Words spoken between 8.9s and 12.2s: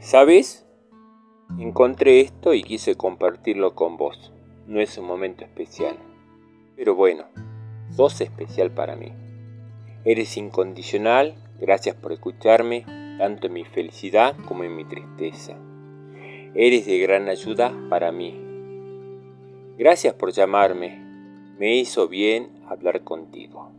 mí. Eres incondicional, gracias por